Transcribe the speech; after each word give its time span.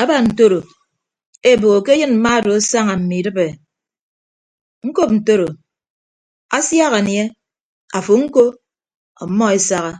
Aba 0.00 0.16
ntoro 0.24 0.60
eboho 1.50 1.78
ke 1.84 1.90
ayịn 1.94 2.12
mma 2.16 2.30
odo 2.38 2.50
asaña 2.58 2.94
mme 3.00 3.16
idịp 3.20 3.38
ñkọp 4.88 5.10
ntodo 5.18 5.48
asiak 6.56 6.92
anie 7.00 7.24
afo 7.96 8.12
ñko 8.22 8.42
ọmmọ 9.22 9.44
esaha. 9.56 9.92